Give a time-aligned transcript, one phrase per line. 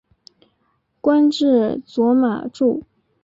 [0.99, 2.81] 官至左马助。